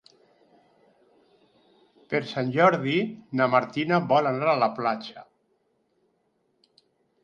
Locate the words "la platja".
4.67-5.27